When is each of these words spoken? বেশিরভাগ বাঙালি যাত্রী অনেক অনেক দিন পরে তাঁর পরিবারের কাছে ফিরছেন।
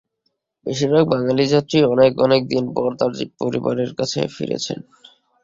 বেশিরভাগ 0.65 1.03
বাঙালি 1.11 1.43
যাত্রী 1.53 1.77
অনেক 1.93 2.11
অনেক 2.25 2.41
দিন 2.51 2.63
পরে 2.75 2.95
তাঁর 2.99 3.11
পরিবারের 3.39 3.91
কাছে 3.99 4.19
ফিরছেন। 4.35 4.79